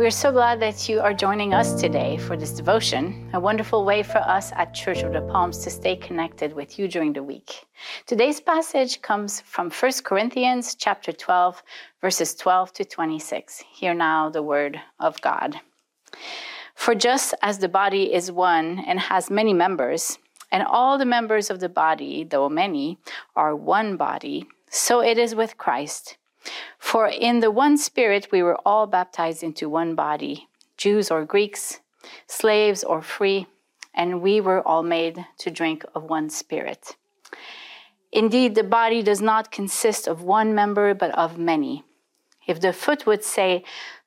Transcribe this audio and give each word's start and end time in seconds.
We 0.00 0.06
are 0.06 0.10
so 0.10 0.32
glad 0.32 0.60
that 0.60 0.88
you 0.88 0.98
are 1.00 1.12
joining 1.12 1.52
us 1.52 1.78
today 1.78 2.16
for 2.16 2.34
this 2.34 2.52
devotion, 2.52 3.28
a 3.34 3.38
wonderful 3.38 3.84
way 3.84 4.02
for 4.02 4.16
us 4.16 4.50
at 4.52 4.72
Church 4.72 5.02
of 5.02 5.12
the 5.12 5.20
Palms 5.20 5.58
to 5.58 5.68
stay 5.68 5.94
connected 5.94 6.54
with 6.54 6.78
you 6.78 6.88
during 6.88 7.12
the 7.12 7.22
week. 7.22 7.66
Today's 8.06 8.40
passage 8.40 9.02
comes 9.02 9.42
from 9.42 9.70
1 9.70 9.92
Corinthians 10.02 10.74
chapter 10.74 11.12
12, 11.12 11.62
verses 12.00 12.34
12 12.34 12.72
to 12.72 12.84
26. 12.86 13.62
Hear 13.70 13.92
now 13.92 14.30
the 14.30 14.42
word 14.42 14.80
of 14.98 15.20
God. 15.20 15.60
For 16.74 16.94
just 16.94 17.34
as 17.42 17.58
the 17.58 17.68
body 17.68 18.14
is 18.14 18.32
one 18.32 18.82
and 18.86 18.98
has 18.98 19.28
many 19.28 19.52
members, 19.52 20.18
and 20.50 20.62
all 20.62 20.96
the 20.96 21.04
members 21.04 21.50
of 21.50 21.60
the 21.60 21.68
body, 21.68 22.24
though 22.24 22.48
many, 22.48 22.96
are 23.36 23.54
one 23.54 23.98
body, 23.98 24.46
so 24.70 25.02
it 25.02 25.18
is 25.18 25.34
with 25.34 25.58
Christ. 25.58 26.16
For 26.78 27.08
in 27.08 27.40
the 27.40 27.50
one 27.50 27.76
Spirit 27.76 28.28
we 28.32 28.42
were 28.42 28.58
all 28.64 28.86
baptized 28.86 29.42
into 29.42 29.68
one 29.68 29.94
body, 29.94 30.48
Jews 30.76 31.10
or 31.10 31.24
Greeks, 31.24 31.80
slaves 32.26 32.82
or 32.82 33.02
free, 33.02 33.46
and 33.94 34.22
we 34.22 34.40
were 34.40 34.66
all 34.66 34.82
made 34.82 35.26
to 35.38 35.50
drink 35.50 35.84
of 35.94 36.04
one 36.04 36.30
Spirit. 36.30 36.96
Indeed, 38.12 38.54
the 38.54 38.64
body 38.64 39.02
does 39.02 39.20
not 39.20 39.52
consist 39.52 40.08
of 40.08 40.22
one 40.22 40.54
member, 40.54 40.94
but 40.94 41.12
of 41.12 41.38
many. 41.38 41.84
If 42.46 42.60
the 42.60 42.72
foot 42.72 43.06
would 43.06 43.22
say, 43.22 43.62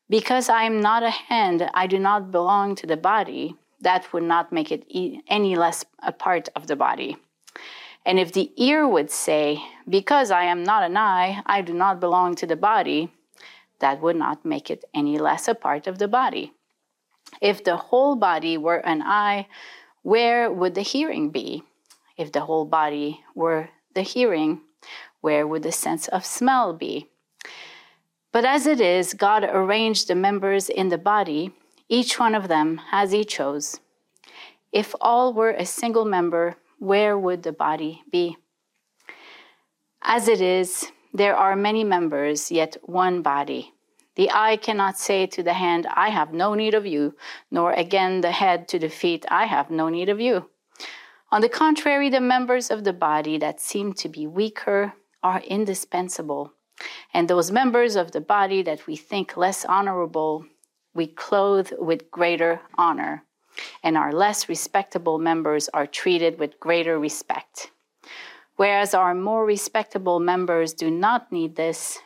Because 0.09 0.49
I 0.49 0.63
am 0.63 0.81
not 0.81 1.03
a 1.03 1.09
hand, 1.09 1.69
I 1.73 1.87
do 1.87 1.99
not 1.99 2.31
belong 2.31 2.75
to 2.75 2.87
the 2.87 2.97
body, 2.97 3.55
that 3.79 4.11
would 4.11 4.23
not 4.23 4.51
make 4.51 4.71
it 4.71 4.85
any 5.27 5.55
less 5.55 5.85
a 6.01 6.11
part 6.11 6.49
of 6.55 6.67
the 6.67 6.75
body. 6.75 7.17
And 8.05 8.19
if 8.19 8.31
the 8.33 8.51
ear 8.57 8.87
would 8.87 9.09
say, 9.09 9.63
Because 9.87 10.31
I 10.31 10.43
am 10.43 10.63
not 10.63 10.83
an 10.83 10.97
eye, 10.97 11.41
I 11.45 11.61
do 11.61 11.73
not 11.73 11.99
belong 11.99 12.35
to 12.35 12.45
the 12.45 12.55
body, 12.55 13.11
that 13.79 14.01
would 14.01 14.15
not 14.15 14.45
make 14.45 14.69
it 14.69 14.83
any 14.93 15.17
less 15.17 15.47
a 15.47 15.55
part 15.55 15.87
of 15.87 15.99
the 15.99 16.07
body. 16.07 16.53
If 17.41 17.63
the 17.63 17.77
whole 17.77 18.15
body 18.15 18.57
were 18.57 18.77
an 18.85 19.01
eye, 19.01 19.47
where 20.01 20.51
would 20.51 20.75
the 20.75 20.81
hearing 20.81 21.29
be? 21.29 21.63
If 22.17 22.31
the 22.31 22.41
whole 22.41 22.65
body 22.65 23.21
were 23.35 23.69
the 23.93 24.01
hearing, 24.01 24.61
where 25.21 25.47
would 25.47 25.63
the 25.63 25.71
sense 25.71 26.07
of 26.09 26.25
smell 26.25 26.73
be? 26.73 27.09
But 28.31 28.45
as 28.45 28.65
it 28.67 28.81
is, 28.81 29.13
God 29.13 29.43
arranged 29.43 30.07
the 30.07 30.15
members 30.15 30.69
in 30.69 30.89
the 30.89 30.97
body, 30.97 31.51
each 31.87 32.19
one 32.19 32.35
of 32.35 32.47
them 32.47 32.81
as 32.91 33.11
he 33.11 33.23
chose. 33.23 33.79
If 34.71 34.95
all 34.99 35.33
were 35.33 35.51
a 35.51 35.65
single 35.65 36.05
member, 36.05 36.57
where 36.83 37.17
would 37.17 37.43
the 37.43 37.53
body 37.53 38.03
be? 38.11 38.35
As 40.01 40.27
it 40.27 40.41
is, 40.41 40.91
there 41.13 41.33
are 41.33 41.55
many 41.55 41.85
members, 41.85 42.51
yet 42.51 42.75
one 42.83 43.21
body. 43.21 43.71
The 44.15 44.29
eye 44.31 44.57
cannot 44.57 44.97
say 44.97 45.25
to 45.27 45.41
the 45.41 45.53
hand, 45.53 45.87
I 45.87 46.09
have 46.09 46.33
no 46.33 46.55
need 46.55 46.73
of 46.73 46.85
you, 46.85 47.15
nor 47.49 47.71
again 47.71 48.19
the 48.19 48.31
head 48.31 48.67
to 48.67 48.79
the 48.79 48.89
feet, 48.89 49.25
I 49.29 49.45
have 49.45 49.71
no 49.71 49.87
need 49.87 50.09
of 50.09 50.19
you. 50.19 50.49
On 51.31 51.39
the 51.39 51.47
contrary, 51.47 52.09
the 52.09 52.19
members 52.19 52.69
of 52.69 52.83
the 52.83 52.91
body 52.91 53.37
that 53.37 53.61
seem 53.61 53.93
to 53.93 54.09
be 54.09 54.27
weaker 54.27 54.93
are 55.23 55.39
indispensable. 55.39 56.51
And 57.13 57.29
those 57.29 57.49
members 57.49 57.95
of 57.95 58.11
the 58.11 58.21
body 58.21 58.61
that 58.63 58.87
we 58.87 58.97
think 58.97 59.37
less 59.37 59.63
honorable, 59.63 60.45
we 60.93 61.07
clothe 61.07 61.71
with 61.79 62.11
greater 62.11 62.59
honor 62.77 63.23
and 63.83 63.97
our 63.97 64.11
less 64.11 64.49
respectable 64.49 65.17
members 65.17 65.69
are 65.69 65.87
treated 65.87 66.39
with 66.39 66.59
greater 66.59 66.99
respect. 66.99 67.71
Whereas 68.55 68.93
our 68.93 69.15
more 69.15 69.45
respectable 69.45 70.19
members 70.19 70.73
do 70.73 70.91
not 70.91 71.31
need 71.31 71.55
this, 71.55 71.99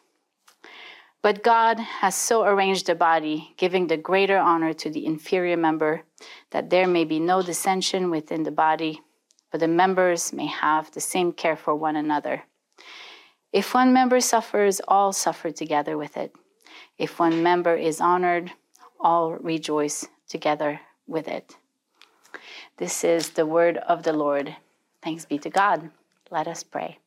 but 1.22 1.44
God 1.44 1.80
has 1.80 2.16
so 2.16 2.44
arranged 2.44 2.88
the 2.88 2.95
body, 2.95 3.53
giving 3.58 3.88
the 3.88 3.98
greater 3.98 4.38
honor 4.38 4.72
to 4.73 4.90
the 4.90 5.06
inferior 5.06 5.58
member, 5.58 6.03
that 6.52 6.69
there 6.69 6.88
may 6.88 7.03
be 7.03 7.19
no 7.19 7.41
dissension 7.41 8.09
within 8.09 8.44
the 8.44 8.52
body, 8.52 9.02
but 9.52 9.59
the 9.59 9.68
members 9.68 10.31
may 10.31 10.46
have 10.46 10.91
the 10.91 11.02
same 11.02 11.34
care 11.34 11.58
for 11.58 11.75
one 11.75 11.96
another. 11.96 12.44
If 13.52 13.74
one 13.74 13.91
member 13.91 14.19
suffers, 14.22 14.79
all 14.88 15.12
suffer 15.12 15.52
together 15.52 15.97
with 15.97 16.16
it. 16.16 16.34
If 16.97 17.19
one 17.19 17.44
member 17.44 17.75
is 17.75 18.00
honored, 18.00 18.52
all 19.00 19.34
rejoice 19.34 20.08
together 20.29 20.79
with 21.07 21.28
it. 21.28 21.56
This 22.78 23.03
is 23.03 23.29
the 23.31 23.45
word 23.45 23.78
of 23.78 24.03
the 24.03 24.13
Lord. 24.13 24.56
Thanks 25.01 25.25
be 25.25 25.40
to 25.40 25.50
God. 25.50 25.90
Let 26.29 26.47
us 26.47 26.63
pray. 26.63 27.00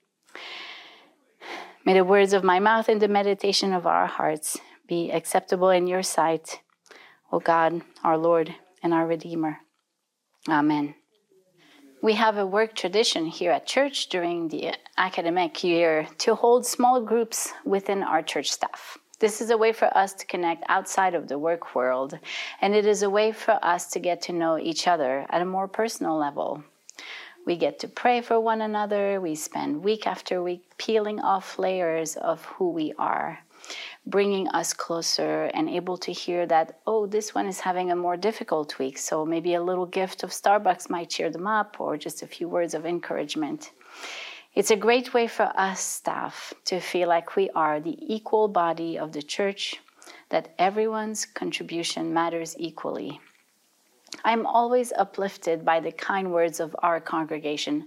May 1.84 1.94
the 1.94 2.04
words 2.04 2.32
of 2.32 2.44
my 2.44 2.58
mouth 2.58 2.88
and 2.88 3.00
the 3.00 3.08
meditation 3.08 3.72
of 3.72 3.86
our 3.86 4.06
hearts 4.06 4.58
be 4.86 5.10
acceptable 5.10 5.70
in 5.70 5.86
your 5.86 6.02
sight, 6.02 6.60
O 7.32 7.40
God, 7.40 7.82
our 8.02 8.18
Lord 8.18 8.54
and 8.82 8.92
our 8.92 9.06
Redeemer. 9.06 9.58
Amen. 10.48 10.94
We 12.02 12.14
have 12.14 12.38
a 12.38 12.46
work 12.46 12.74
tradition 12.74 13.26
here 13.26 13.52
at 13.52 13.66
church 13.66 14.08
during 14.08 14.48
the 14.48 14.74
academic 14.96 15.62
year 15.62 16.08
to 16.18 16.34
hold 16.34 16.64
small 16.64 17.02
groups 17.02 17.52
within 17.64 18.02
our 18.02 18.22
church 18.22 18.50
staff. 18.50 18.96
This 19.20 19.42
is 19.42 19.50
a 19.50 19.58
way 19.58 19.72
for 19.72 19.94
us 19.94 20.14
to 20.14 20.24
connect 20.24 20.64
outside 20.68 21.14
of 21.14 21.28
the 21.28 21.38
work 21.38 21.74
world, 21.74 22.18
and 22.62 22.74
it 22.74 22.86
is 22.86 23.02
a 23.02 23.10
way 23.10 23.32
for 23.32 23.62
us 23.62 23.86
to 23.88 23.98
get 23.98 24.22
to 24.22 24.32
know 24.32 24.56
each 24.58 24.88
other 24.88 25.26
at 25.28 25.42
a 25.42 25.44
more 25.44 25.68
personal 25.68 26.16
level. 26.16 26.64
We 27.44 27.56
get 27.56 27.78
to 27.80 27.88
pray 27.88 28.22
for 28.22 28.40
one 28.40 28.62
another. 28.62 29.20
We 29.20 29.34
spend 29.34 29.84
week 29.84 30.06
after 30.06 30.42
week 30.42 30.62
peeling 30.78 31.20
off 31.20 31.58
layers 31.58 32.16
of 32.16 32.42
who 32.46 32.70
we 32.70 32.94
are, 32.98 33.40
bringing 34.06 34.48
us 34.48 34.72
closer 34.72 35.50
and 35.52 35.68
able 35.68 35.98
to 35.98 36.12
hear 36.12 36.46
that, 36.46 36.80
oh, 36.86 37.06
this 37.06 37.34
one 37.34 37.46
is 37.46 37.60
having 37.60 37.90
a 37.90 37.96
more 37.96 38.16
difficult 38.16 38.78
week. 38.78 38.96
So 38.96 39.26
maybe 39.26 39.52
a 39.52 39.62
little 39.62 39.84
gift 39.84 40.22
of 40.22 40.30
Starbucks 40.30 40.88
might 40.88 41.10
cheer 41.10 41.28
them 41.28 41.46
up 41.46 41.78
or 41.78 41.98
just 41.98 42.22
a 42.22 42.26
few 42.26 42.48
words 42.48 42.72
of 42.72 42.86
encouragement. 42.86 43.72
It's 44.52 44.72
a 44.72 44.76
great 44.76 45.14
way 45.14 45.28
for 45.28 45.52
us 45.54 45.80
staff 45.80 46.52
to 46.64 46.80
feel 46.80 47.08
like 47.08 47.36
we 47.36 47.50
are 47.50 47.78
the 47.78 47.96
equal 48.00 48.48
body 48.48 48.98
of 48.98 49.12
the 49.12 49.22
church, 49.22 49.80
that 50.30 50.54
everyone's 50.58 51.24
contribution 51.24 52.12
matters 52.12 52.56
equally. 52.58 53.20
I'm 54.24 54.46
always 54.46 54.92
uplifted 54.92 55.64
by 55.64 55.78
the 55.78 55.92
kind 55.92 56.32
words 56.32 56.58
of 56.58 56.74
our 56.82 57.00
congregation. 57.00 57.86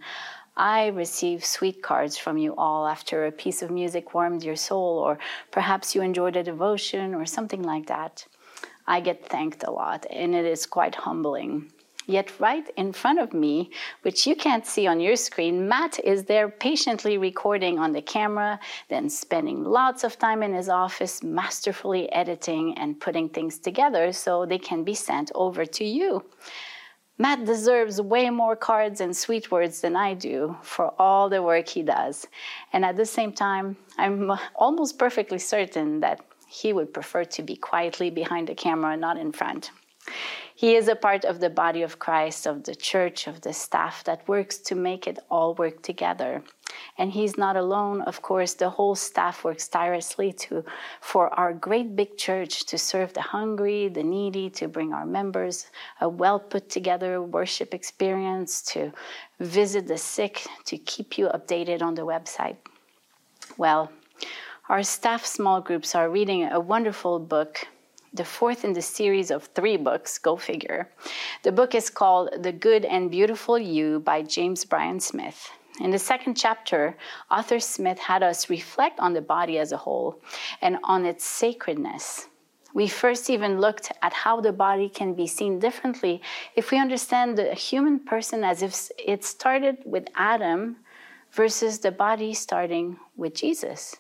I 0.56 0.88
receive 0.88 1.44
sweet 1.44 1.84
cards 1.84 2.18
from 2.18 2.38
you 2.38 2.56
all 2.56 2.88
after 2.88 3.26
a 3.26 3.32
piece 3.32 3.62
of 3.62 3.70
music 3.70 4.14
warmed 4.14 4.44
your 4.44 4.56
soul, 4.56 5.00
or 5.00 5.20
perhaps 5.52 5.94
you 5.94 6.02
enjoyed 6.02 6.38
a 6.38 6.44
devotion 6.44 7.14
or 7.14 7.26
something 7.26 7.62
like 7.64 7.88
that. 7.88 8.26
I 8.88 9.02
get 9.02 9.28
thanked 9.28 9.64
a 9.64 9.72
lot, 9.72 10.06
and 10.10 10.34
it 10.34 10.46
is 10.46 10.66
quite 10.66 10.96
humbling. 10.96 11.72
Yet, 12.06 12.40
right 12.40 12.70
in 12.76 12.92
front 12.92 13.20
of 13.20 13.34
me, 13.34 13.72
which 14.02 14.28
you 14.28 14.36
can't 14.36 14.66
see 14.66 14.88
on 14.88 15.00
your 15.00 15.16
screen, 15.16 15.68
Matt 15.68 16.00
is 16.04 16.26
there 16.26 16.50
patiently 16.50 17.18
recording 17.18 17.80
on 17.80 17.94
the 17.94 18.02
camera, 18.02 18.60
then 18.90 19.10
spending 19.10 19.64
lots 19.64 20.04
of 20.04 20.20
time 20.20 20.44
in 20.44 20.54
his 20.54 20.70
office 20.70 21.24
masterfully 21.24 22.12
editing 22.12 22.78
and 22.78 23.00
putting 23.00 23.30
things 23.30 23.58
together 23.58 24.12
so 24.12 24.46
they 24.46 24.58
can 24.58 24.84
be 24.84 24.94
sent 24.94 25.32
over 25.34 25.66
to 25.66 25.86
you. 25.86 26.26
Matt 27.18 27.46
deserves 27.46 28.02
way 28.02 28.30
more 28.30 28.56
cards 28.56 29.00
and 29.00 29.16
sweet 29.16 29.52
words 29.52 29.82
than 29.82 29.96
I 29.96 30.16
do 30.16 30.58
for 30.64 30.94
all 31.00 31.30
the 31.30 31.44
work 31.44 31.70
he 31.70 31.84
does. 31.84 32.28
And 32.74 32.84
at 32.84 32.98
the 32.98 33.06
same 33.06 33.32
time, 33.32 33.78
I'm 33.98 34.32
almost 34.56 34.98
perfectly 34.98 35.40
certain 35.40 36.00
that 36.00 36.22
he 36.48 36.74
would 36.74 36.94
prefer 36.94 37.24
to 37.24 37.44
be 37.44 37.56
quietly 37.56 38.10
behind 38.10 38.48
the 38.48 38.56
camera, 38.56 38.98
not 38.98 39.18
in 39.18 39.32
front. 39.32 39.72
He 40.56 40.76
is 40.76 40.88
a 40.88 40.96
part 40.96 41.26
of 41.26 41.40
the 41.40 41.50
body 41.50 41.82
of 41.82 41.98
Christ, 41.98 42.46
of 42.46 42.64
the 42.64 42.76
church, 42.76 43.28
of 43.28 43.42
the 43.42 43.54
staff 43.54 44.04
that 44.04 44.28
works 44.28 44.58
to 44.60 44.76
make 44.76 45.08
it 45.08 45.18
all 45.30 45.56
work 45.56 45.82
together. 45.82 46.44
And 46.98 47.12
he's 47.12 47.38
not 47.38 47.56
alone. 47.56 48.02
Of 48.02 48.22
course, 48.22 48.54
the 48.54 48.70
whole 48.70 48.96
staff 48.96 49.44
works 49.44 49.68
tirelessly 49.68 50.32
to, 50.34 50.64
for 51.02 51.34
our 51.40 51.54
great 51.54 51.96
big 51.96 52.18
church 52.18 52.66
to 52.68 52.78
serve 52.78 53.14
the 53.14 53.22
hungry, 53.22 53.88
the 53.88 54.04
needy, 54.04 54.50
to 54.52 54.68
bring 54.68 54.94
our 54.94 55.06
members 55.06 55.68
a 56.02 56.08
well 56.08 56.40
put 56.40 56.70
together 56.70 57.22
worship 57.22 57.74
experience, 57.74 58.62
to 58.74 58.92
visit 59.40 59.88
the 59.88 59.98
sick, 59.98 60.46
to 60.66 60.78
keep 60.78 61.18
you 61.18 61.28
updated 61.30 61.82
on 61.82 61.96
the 61.96 62.06
website. 62.06 62.58
Well, 63.58 63.92
our 64.70 64.84
staff 64.84 65.26
small 65.26 65.62
groups 65.62 65.96
are 65.96 66.10
reading 66.10 66.44
a 66.44 66.60
wonderful 66.60 67.20
book 67.20 67.68
the 68.14 68.24
fourth 68.24 68.64
in 68.64 68.74
the 68.74 68.82
series 68.82 69.32
of 69.32 69.46
three 69.56 69.76
books, 69.76 70.20
go 70.20 70.38
figure. 70.38 70.90
The 71.42 71.52
book 71.52 71.74
is 71.74 71.90
called 71.90 72.44
The 72.44 72.52
Good 72.52 72.86
and 72.86 73.10
Beautiful 73.10 73.58
You 73.58 74.00
by 74.02 74.22
James 74.22 74.66
Bryan 74.66 75.00
Smith. 75.00 75.50
In 75.80 75.90
the 75.90 75.98
second 75.98 76.36
chapter, 76.36 76.96
author 77.32 77.60
Smith 77.60 77.98
had 77.98 78.22
us 78.22 78.50
reflect 78.50 79.00
on 79.00 79.14
the 79.14 79.22
body 79.22 79.58
as 79.58 79.72
a 79.72 79.78
whole 79.78 80.22
and 80.62 80.78
on 80.84 81.06
its 81.06 81.26
sacredness. 81.26 82.28
We 82.76 82.88
first 82.88 83.30
even 83.30 83.60
looked 83.60 83.92
at 84.04 84.14
how 84.14 84.42
the 84.42 84.52
body 84.52 84.90
can 84.90 85.16
be 85.16 85.26
seen 85.26 85.58
differently 85.58 86.22
if 86.56 86.70
we 86.70 86.80
understand 86.80 87.38
the 87.38 87.56
human 87.56 88.00
person 88.00 88.44
as 88.44 88.62
if 88.62 88.92
it 89.04 89.24
started 89.24 89.78
with 89.86 90.08
Adam 90.16 90.78
versus 91.32 91.80
the 91.80 91.92
body 91.92 92.36
starting 92.36 92.98
with 93.16 93.34
Jesus. 93.34 93.96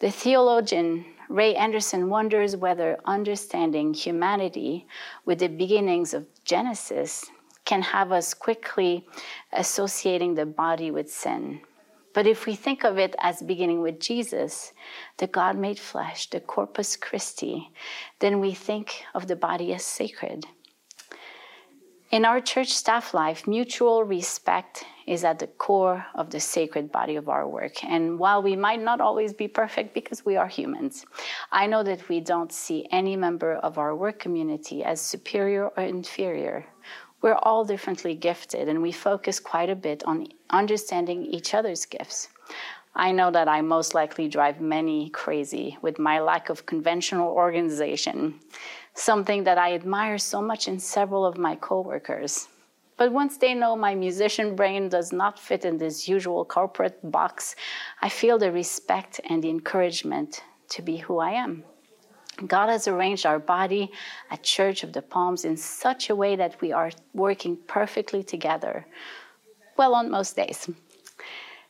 The 0.00 0.10
theologian 0.10 1.04
Ray 1.32 1.54
Anderson 1.56 2.10
wonders 2.10 2.56
whether 2.56 3.00
understanding 3.06 3.94
humanity 3.94 4.86
with 5.24 5.38
the 5.38 5.48
beginnings 5.48 6.12
of 6.12 6.26
Genesis 6.44 7.24
can 7.64 7.80
have 7.80 8.12
us 8.12 8.34
quickly 8.34 9.06
associating 9.50 10.34
the 10.34 10.44
body 10.44 10.90
with 10.90 11.10
sin. 11.10 11.62
But 12.12 12.26
if 12.26 12.44
we 12.44 12.54
think 12.54 12.84
of 12.84 12.98
it 12.98 13.16
as 13.18 13.40
beginning 13.40 13.80
with 13.80 13.98
Jesus, 13.98 14.74
the 15.16 15.26
God 15.26 15.56
made 15.56 15.78
flesh, 15.78 16.28
the 16.28 16.38
Corpus 16.38 16.96
Christi, 16.96 17.70
then 18.18 18.38
we 18.38 18.52
think 18.52 19.02
of 19.14 19.26
the 19.26 19.36
body 19.36 19.72
as 19.72 19.86
sacred. 19.86 20.44
In 22.10 22.26
our 22.26 22.42
church 22.42 22.74
staff 22.74 23.14
life, 23.14 23.46
mutual 23.46 24.04
respect 24.04 24.84
is 25.06 25.24
at 25.24 25.38
the 25.38 25.46
core 25.46 26.04
of 26.14 26.30
the 26.30 26.40
sacred 26.40 26.90
body 26.92 27.16
of 27.16 27.28
our 27.28 27.48
work. 27.48 27.84
And 27.84 28.18
while 28.18 28.42
we 28.42 28.56
might 28.56 28.80
not 28.80 29.00
always 29.00 29.32
be 29.32 29.48
perfect 29.48 29.94
because 29.94 30.24
we 30.24 30.36
are 30.36 30.48
humans, 30.48 31.06
I 31.50 31.66
know 31.66 31.82
that 31.82 32.08
we 32.08 32.20
don't 32.20 32.52
see 32.52 32.86
any 32.90 33.16
member 33.16 33.54
of 33.54 33.78
our 33.78 33.94
work 33.94 34.18
community 34.18 34.84
as 34.84 35.00
superior 35.00 35.68
or 35.68 35.82
inferior. 35.82 36.66
We're 37.20 37.38
all 37.42 37.64
differently 37.64 38.16
gifted, 38.16 38.68
and 38.68 38.82
we 38.82 38.90
focus 38.90 39.38
quite 39.38 39.70
a 39.70 39.76
bit 39.76 40.02
on 40.04 40.26
understanding 40.50 41.24
each 41.24 41.54
other's 41.54 41.86
gifts. 41.86 42.28
I 42.94 43.12
know 43.12 43.30
that 43.30 43.48
I 43.48 43.62
most 43.62 43.94
likely 43.94 44.28
drive 44.28 44.60
many 44.60 45.08
crazy 45.10 45.78
with 45.80 45.98
my 45.98 46.20
lack 46.20 46.50
of 46.50 46.66
conventional 46.66 47.30
organization, 47.30 48.40
something 48.94 49.44
that 49.44 49.56
I 49.56 49.74
admire 49.74 50.18
so 50.18 50.42
much 50.42 50.68
in 50.68 50.78
several 50.78 51.24
of 51.24 51.38
my 51.38 51.54
coworkers. 51.56 52.48
But 52.96 53.12
once 53.12 53.38
they 53.38 53.54
know 53.54 53.74
my 53.74 53.94
musician 53.94 54.54
brain 54.54 54.88
does 54.88 55.12
not 55.12 55.38
fit 55.38 55.64
in 55.64 55.78
this 55.78 56.08
usual 56.08 56.44
corporate 56.44 56.98
box, 57.10 57.56
I 58.00 58.08
feel 58.08 58.38
the 58.38 58.52
respect 58.52 59.20
and 59.28 59.42
the 59.42 59.50
encouragement 59.50 60.42
to 60.70 60.82
be 60.82 60.98
who 60.98 61.18
I 61.18 61.32
am. 61.32 61.64
God 62.46 62.68
has 62.68 62.88
arranged 62.88 63.26
our 63.26 63.38
body 63.38 63.90
at 64.30 64.42
Church 64.42 64.82
of 64.82 64.92
the 64.92 65.02
Palms 65.02 65.44
in 65.44 65.56
such 65.56 66.10
a 66.10 66.16
way 66.16 66.36
that 66.36 66.60
we 66.60 66.72
are 66.72 66.90
working 67.12 67.56
perfectly 67.66 68.22
together. 68.22 68.86
Well, 69.76 69.94
on 69.94 70.10
most 70.10 70.36
days. 70.36 70.68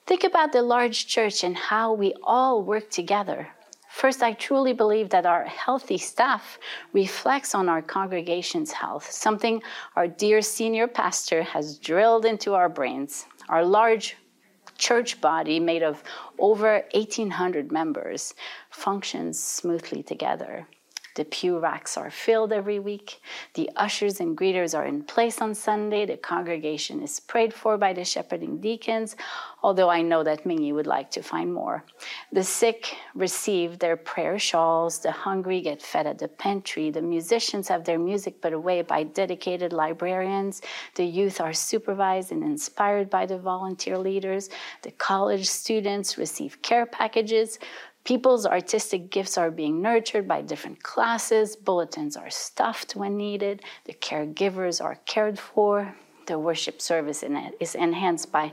Think 0.07 0.25
about 0.25 0.53
the 0.53 0.63
large 0.63 1.07
church 1.07 1.45
and 1.45 1.57
how 1.57 1.93
we 1.93 2.15
all 2.23 2.63
work 2.63 2.91
together. 2.91 3.49
First, 3.93 4.23
I 4.23 4.33
truly 4.33 4.73
believe 4.73 5.11
that 5.11 5.27
our 5.27 5.45
healthy 5.45 5.99
staff 5.99 6.59
reflects 6.95 7.55
on 7.55 7.69
our 7.69 7.83
congregation's 7.83 8.73
health, 8.73 9.09
something 9.13 9.63
our 9.97 10.09
dear 10.09 10.41
senior 10.41 10.89
pastor 10.89 11.43
has 11.43 11.79
drilled 11.79 12.25
into 12.25 12.55
our 12.55 12.71
brains. 12.71 13.27
Our 13.51 13.65
large 13.65 14.17
church 14.79 15.21
body 15.21 15.61
made 15.61 15.83
of 15.83 16.03
over 16.39 16.83
1,800 16.95 17.71
members 17.71 18.35
functions 18.71 19.39
smoothly 19.39 20.03
together. 20.03 20.67
The 21.15 21.25
pew 21.25 21.59
racks 21.59 21.97
are 21.97 22.11
filled 22.11 22.53
every 22.53 22.79
week. 22.79 23.21
The 23.55 23.71
ushers 23.77 24.21
and 24.21 24.37
greeters 24.37 24.77
are 24.77 24.87
in 24.87 25.03
place 25.03 25.41
on 25.41 25.55
Sunday. 25.55 26.07
The 26.07 26.17
congregation 26.17 27.03
is 27.03 27.21
prayed 27.21 27.53
for 27.53 27.77
by 27.77 27.93
the 27.93 28.05
shepherding 28.05 28.61
deacons, 28.61 29.17
although 29.63 29.91
I 29.91 30.03
know 30.03 30.23
that 30.25 30.45
Mingy 30.45 30.73
would 30.73 30.87
like 30.87 31.11
to 31.13 31.23
find 31.23 31.53
more. 31.53 31.85
The 32.33 32.43
sick 32.43 32.97
receive 33.15 33.79
their 33.79 33.97
prayer 33.97 34.39
shawls. 34.39 35.01
The 35.01 35.13
hungry 35.13 35.61
get 35.61 35.83
fed 35.83 36.07
at 36.07 36.19
the 36.19 36.29
pantry. 36.29 36.91
The 36.91 37.03
musicians 37.03 37.69
have 37.69 37.85
their 37.85 37.99
music 37.99 38.41
put 38.41 38.53
away 38.53 38.83
by 38.83 39.03
dedicated 39.03 39.73
librarians. 39.73 40.63
The 40.95 41.05
youth 41.05 41.41
are 41.41 41.53
supervised 41.53 42.33
and 42.33 42.43
inspired 42.43 43.11
by 43.11 43.27
the 43.27 43.39
volunteer 43.39 43.99
leaders. 43.99 44.49
The 44.83 44.93
college 44.93 45.47
students 45.47 46.17
receive 46.17 46.63
care 46.63 46.87
packages. 46.87 47.59
People's 48.05 48.47
artistic 48.47 49.11
gifts 49.11 49.39
are 49.39 49.51
being 49.51 49.81
nurtured 49.81 50.27
by 50.27 50.43
different 50.43 50.83
classes. 50.83 51.55
Bulletins 51.55 52.17
are 52.17 52.31
stuffed 52.31 52.97
when 52.97 53.17
needed. 53.17 53.63
The 53.85 53.95
caregivers 53.95 54.83
are 54.83 54.99
cared 55.07 55.39
for. 55.39 55.95
The 56.27 56.39
worship 56.39 56.81
service 56.81 57.23
is 57.61 57.75
enhanced 57.75 58.33
by 58.33 58.53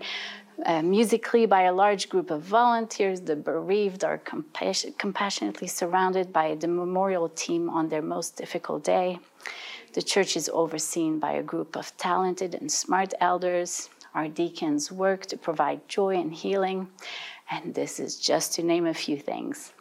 uh, 0.66 0.82
musically 0.82 1.46
by 1.46 1.62
a 1.64 1.74
large 1.74 2.10
group 2.10 2.30
of 2.32 2.42
volunteers. 2.42 3.22
The 3.22 3.36
bereaved 3.36 4.04
are 4.04 4.18
compassion- 4.18 4.94
compassionately 4.98 5.68
surrounded 5.68 6.34
by 6.34 6.56
the 6.56 6.68
memorial 6.68 7.30
team 7.30 7.70
on 7.70 7.90
their 7.90 8.02
most 8.02 8.36
difficult 8.36 8.84
day. 8.84 9.20
The 9.94 10.02
church 10.02 10.36
is 10.36 10.50
overseen 10.54 11.20
by 11.20 11.32
a 11.34 11.44
group 11.44 11.76
of 11.76 11.96
talented 11.98 12.54
and 12.54 12.72
smart 12.72 13.14
elders. 13.20 13.90
Our 14.14 14.28
deacons 14.28 14.92
work 14.92 15.26
to 15.28 15.38
provide 15.38 15.88
joy 15.88 16.16
and 16.16 16.34
healing. 16.34 16.90
And 17.50 17.74
this 17.74 18.00
is 18.00 18.20
just 18.20 18.54
to 18.54 18.64
name 18.64 18.86
a 18.86 18.94
few 18.94 19.18
things. 19.18 19.74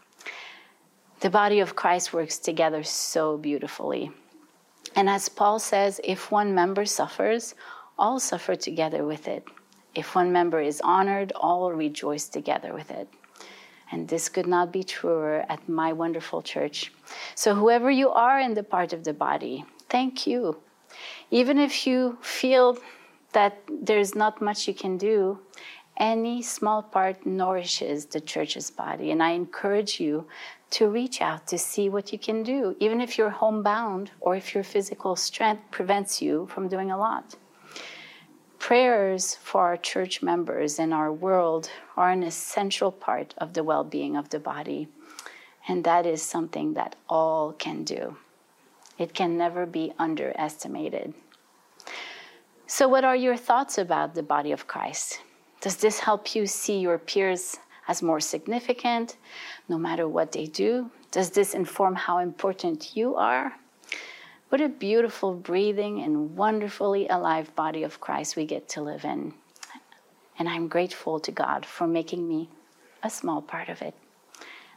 The 1.20 1.30
body 1.30 1.60
of 1.60 1.76
Christ 1.76 2.12
works 2.12 2.38
together 2.38 2.82
so 2.82 3.36
beautifully. 3.36 4.10
And 4.94 5.08
as 5.08 5.28
Paul 5.28 5.58
says, 5.58 6.00
if 6.04 6.30
one 6.30 6.54
member 6.54 6.84
suffers, 6.84 7.54
all 7.98 8.20
suffer 8.20 8.54
together 8.54 9.04
with 9.04 9.28
it. 9.28 9.44
If 9.94 10.14
one 10.14 10.32
member 10.32 10.60
is 10.60 10.80
honored, 10.82 11.32
all 11.32 11.72
rejoice 11.72 12.28
together 12.28 12.72
with 12.72 12.90
it. 12.90 13.08
And 13.90 14.06
this 14.06 14.28
could 14.28 14.46
not 14.46 14.72
be 14.72 14.84
truer 14.84 15.44
at 15.48 15.68
my 15.68 15.92
wonderful 15.92 16.42
church. 16.42 16.92
So, 17.34 17.54
whoever 17.54 17.90
you 17.90 18.10
are 18.10 18.38
in 18.38 18.54
the 18.54 18.62
part 18.62 18.92
of 18.92 19.04
the 19.04 19.14
body, 19.14 19.64
thank 19.88 20.26
you. 20.26 20.58
Even 21.30 21.58
if 21.58 21.86
you 21.86 22.18
feel 22.20 22.78
that 23.32 23.62
there's 23.68 24.14
not 24.14 24.40
much 24.40 24.68
you 24.68 24.74
can 24.74 24.98
do, 24.98 25.38
any 25.98 26.42
small 26.42 26.82
part 26.82 27.26
nourishes 27.26 28.06
the 28.06 28.20
church's 28.20 28.70
body. 28.70 29.10
And 29.10 29.22
I 29.22 29.30
encourage 29.30 30.00
you 30.00 30.26
to 30.70 30.88
reach 30.88 31.20
out 31.20 31.46
to 31.48 31.58
see 31.58 31.88
what 31.88 32.12
you 32.12 32.18
can 32.18 32.42
do, 32.42 32.76
even 32.78 33.00
if 33.00 33.18
you're 33.18 33.30
homebound 33.30 34.10
or 34.20 34.36
if 34.36 34.54
your 34.54 34.64
physical 34.64 35.16
strength 35.16 35.62
prevents 35.70 36.22
you 36.22 36.46
from 36.46 36.68
doing 36.68 36.90
a 36.90 36.98
lot. 36.98 37.36
Prayers 38.58 39.36
for 39.36 39.62
our 39.62 39.76
church 39.76 40.22
members 40.22 40.78
and 40.78 40.92
our 40.92 41.12
world 41.12 41.70
are 41.96 42.10
an 42.10 42.22
essential 42.22 42.92
part 42.92 43.34
of 43.38 43.54
the 43.54 43.64
well 43.64 43.84
being 43.84 44.16
of 44.16 44.30
the 44.30 44.38
body. 44.38 44.88
And 45.68 45.84
that 45.84 46.06
is 46.06 46.22
something 46.22 46.74
that 46.74 46.96
all 47.08 47.52
can 47.52 47.84
do. 47.84 48.16
It 48.98 49.14
can 49.14 49.38
never 49.38 49.64
be 49.64 49.92
underestimated. 49.98 51.14
So, 52.66 52.88
what 52.88 53.04
are 53.04 53.16
your 53.16 53.36
thoughts 53.36 53.78
about 53.78 54.14
the 54.14 54.22
body 54.22 54.52
of 54.52 54.66
Christ? 54.66 55.20
Does 55.60 55.76
this 55.76 56.00
help 56.00 56.34
you 56.34 56.46
see 56.46 56.78
your 56.78 56.98
peers 56.98 57.58
as 57.88 58.02
more 58.02 58.20
significant, 58.20 59.16
no 59.68 59.78
matter 59.78 60.06
what 60.06 60.32
they 60.32 60.46
do? 60.46 60.90
Does 61.10 61.30
this 61.30 61.54
inform 61.54 61.94
how 61.94 62.18
important 62.18 62.96
you 62.96 63.16
are? 63.16 63.56
What 64.50 64.60
a 64.60 64.68
beautiful, 64.68 65.34
breathing, 65.34 66.00
and 66.00 66.36
wonderfully 66.36 67.08
alive 67.08 67.54
body 67.56 67.82
of 67.82 68.00
Christ 68.00 68.36
we 68.36 68.46
get 68.46 68.68
to 68.70 68.82
live 68.82 69.04
in. 69.04 69.34
And 70.38 70.48
I'm 70.48 70.68
grateful 70.68 71.18
to 71.20 71.32
God 71.32 71.66
for 71.66 71.86
making 71.86 72.28
me 72.28 72.48
a 73.02 73.10
small 73.10 73.42
part 73.42 73.68
of 73.68 73.82
it. 73.82 73.94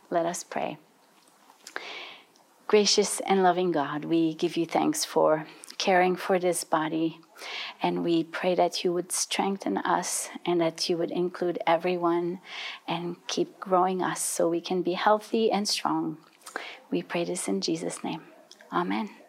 Let 0.09 0.25
us 0.25 0.43
pray. 0.43 0.77
Gracious 2.67 3.19
and 3.21 3.43
loving 3.43 3.71
God, 3.71 4.05
we 4.05 4.33
give 4.33 4.57
you 4.57 4.65
thanks 4.65 5.05
for 5.05 5.45
caring 5.77 6.15
for 6.15 6.39
this 6.39 6.63
body 6.63 7.19
and 7.81 8.03
we 8.03 8.23
pray 8.23 8.55
that 8.55 8.83
you 8.83 8.93
would 8.93 9.11
strengthen 9.11 9.77
us 9.77 10.29
and 10.45 10.61
that 10.61 10.89
you 10.89 10.97
would 10.97 11.11
include 11.11 11.59
everyone 11.65 12.39
and 12.87 13.15
keep 13.27 13.59
growing 13.59 14.01
us 14.01 14.21
so 14.21 14.49
we 14.49 14.61
can 14.61 14.81
be 14.81 14.93
healthy 14.93 15.51
and 15.51 15.67
strong. 15.67 16.17
We 16.91 17.01
pray 17.01 17.23
this 17.23 17.47
in 17.47 17.61
Jesus' 17.61 18.03
name. 18.03 18.21
Amen. 18.71 19.20